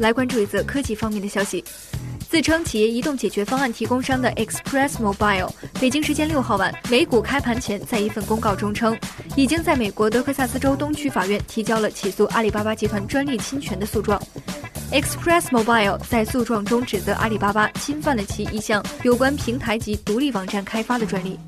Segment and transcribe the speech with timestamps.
[0.00, 1.62] 来关注一则科技方面的消息。
[2.30, 8.96] 自称企业移动解决方案提供商的 express mobile 北京时间六号晚美股开盘前在一份公告中称
[9.34, 14.20] 已经在美国德克萨斯州东区法院提交了起诉阿里巴巴集团专利侵权的诉状。
[14.92, 21.38] Express mobile 在诉状中指责阿里巴巴侵犯了其一项有关平台及独立网站开发的专利。